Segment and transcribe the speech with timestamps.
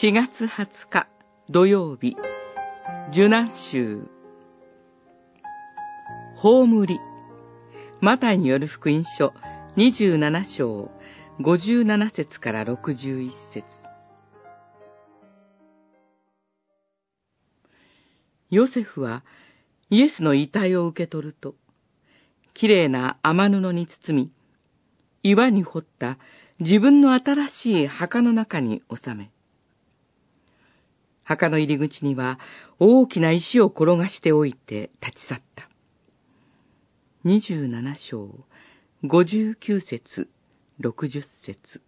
[0.00, 1.06] 4月20日
[1.50, 2.16] 土曜日、
[3.10, 4.08] 受難週。
[6.36, 6.98] 葬り。
[8.00, 9.34] マタイによる福音書
[9.76, 10.90] 27章
[11.40, 13.66] 57節から61節
[18.48, 19.24] ヨセフは
[19.90, 21.54] イエスの遺体を受け取ると、
[22.54, 24.32] 綺麗な雨布に包み、
[25.22, 26.16] 岩に掘った
[26.60, 29.30] 自分の新しい墓の中に収め、
[31.32, 32.38] 墓の入り口には
[32.78, 35.68] 大きな石を転がしておいて立ち去った。
[37.24, 38.28] 27章、
[39.04, 40.28] 59節、
[40.80, 41.80] 60節。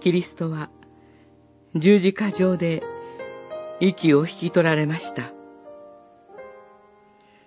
[0.00, 0.70] キリストは
[1.74, 2.82] 十字架上で
[3.80, 5.32] 息を引き取られました。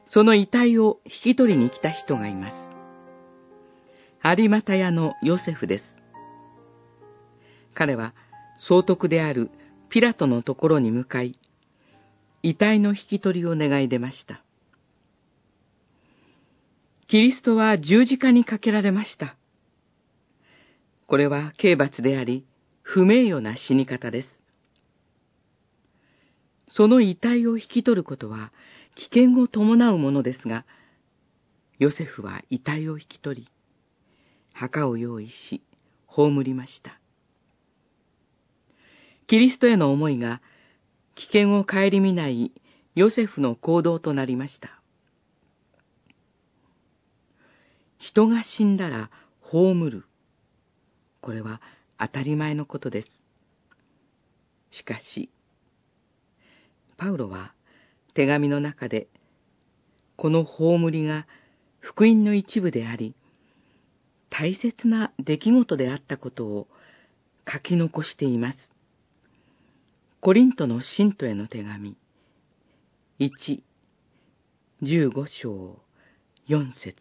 [0.07, 2.55] その遺体を引き取りに来た人がいます。
[4.37, 5.94] 有股屋のヨセフです。
[7.75, 8.15] 彼は
[8.57, 9.51] 総督である
[9.89, 11.37] ピラトのところに向かい、
[12.41, 14.41] 遺体の引き取りを願い出ました。
[17.07, 19.35] キリストは十字架にかけられました。
[21.05, 22.45] これは刑罰であり、
[22.81, 24.41] 不名誉な死に方です。
[26.69, 28.51] その遺体を引き取ることは
[28.95, 30.65] 危険を伴うものですが、
[31.77, 33.47] ヨセフは遺体を引き取り、
[34.53, 35.61] 墓を用意し、
[36.07, 36.99] 葬りました。
[39.27, 40.41] キリストへの思いが
[41.15, 42.51] 危険を顧みない
[42.93, 44.81] ヨセフの行動となりました。
[47.97, 49.09] 人が死んだら
[49.41, 50.05] 葬る。
[51.21, 51.59] これは
[51.97, 53.07] 当たり前のことです。
[54.71, 55.31] しかし、
[56.97, 57.53] パウロは
[58.13, 59.07] 手紙の中で、
[60.17, 61.25] この葬りが
[61.79, 63.15] 福音の一部であり、
[64.29, 66.67] 大切な出来事であったことを
[67.51, 68.74] 書き残しています。
[70.25, 71.95] コリントの信徒への手紙、
[73.19, 73.61] 1、
[74.81, 75.79] 15章、
[76.49, 76.95] 4節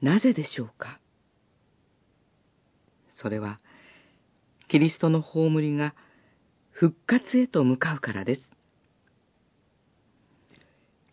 [0.00, 1.00] なぜでしょうか？
[3.08, 3.58] それは、
[4.68, 5.96] キリストの葬りが
[6.70, 8.42] 復活へと向かうからです。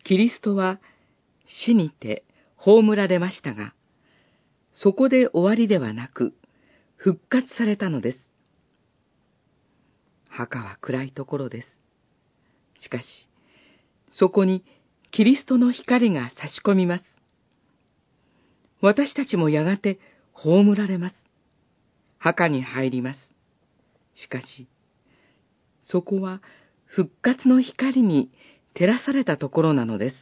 [0.04, 0.78] キリストは
[1.44, 2.22] 死にて
[2.54, 3.74] 葬られましたが、
[4.72, 6.34] そこで終わりではなく、
[6.94, 8.27] 復活されたのです。
[10.38, 11.80] 墓は暗いところです。
[12.78, 13.28] しかし、
[14.12, 14.64] そこに
[15.10, 17.04] キリストの光が差し込みます。
[18.80, 19.98] 私たちもやがて
[20.32, 21.16] 葬られます。
[22.18, 23.34] 墓に入ります。
[24.14, 24.68] しかし、
[25.82, 26.40] そこは
[26.84, 28.30] 復活の光に
[28.74, 30.16] 照らされたところなのです。